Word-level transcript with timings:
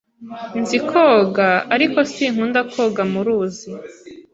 Nzi 0.61 0.77
koga, 0.89 1.49
ariko 1.75 1.99
sinkunda 2.13 2.59
koga 2.73 3.03
muruzi. 3.11 3.69